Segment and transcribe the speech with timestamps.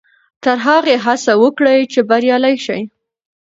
[0.43, 2.81] تر هغې هڅه وکړئ چې بریالي شئ.